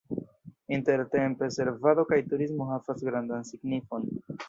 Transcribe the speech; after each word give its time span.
Intertempe 0.77 1.51
servado 1.57 2.07
kaj 2.15 2.21
turismo 2.33 2.71
havas 2.73 3.09
grandan 3.11 3.51
signifon. 3.55 4.15